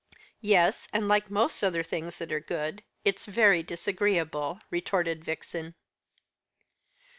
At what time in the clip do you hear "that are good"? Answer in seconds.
2.17-2.81